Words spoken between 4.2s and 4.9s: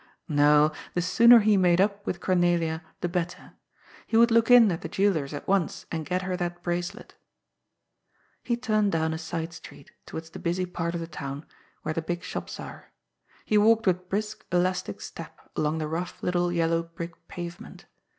look in at the